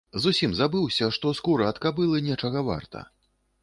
[0.21, 3.09] Зусім забыўся, што скура ад кабылы нечага варта.